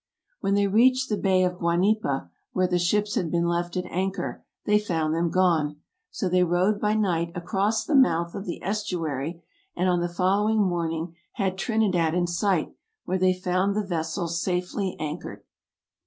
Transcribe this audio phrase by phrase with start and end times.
[0.39, 4.43] When they reached the Bay of Guanipa, where the ships had been left at anchor,
[4.65, 9.43] they found them gone; so they rowed by night across the mouth of the estuary,
[9.75, 12.73] and on the following morning had Trinidad in sight,
[13.05, 15.43] where they found the vessels safely anchored.